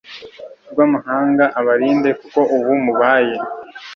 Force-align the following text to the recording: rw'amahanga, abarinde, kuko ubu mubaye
rw'amahanga, 0.71 1.43
abarinde, 1.59 2.09
kuko 2.19 2.39
ubu 2.55 2.71
mubaye 2.83 3.35